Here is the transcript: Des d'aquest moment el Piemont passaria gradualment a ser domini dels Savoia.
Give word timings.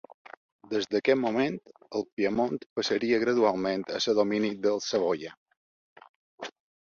Des 0.69 0.85
d'aquest 0.93 1.19
moment 1.23 1.57
el 1.99 2.05
Piemont 2.19 2.57
passaria 2.79 3.19
gradualment 3.25 3.85
a 3.99 4.03
ser 4.05 4.15
domini 4.23 4.49
dels 4.67 4.89
Savoia. 4.95 5.35